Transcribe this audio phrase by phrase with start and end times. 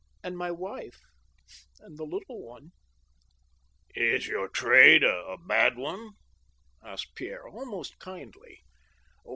[0.23, 0.99] And my wife?
[1.79, 2.71] And the little one?""
[3.93, 6.13] Is your trade a bad one?"
[6.83, 8.61] asked Pierre, almost kindly.